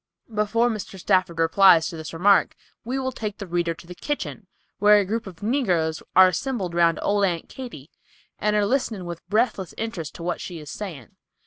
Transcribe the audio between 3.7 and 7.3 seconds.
to the kitchen, where a group of negroes are assembled round old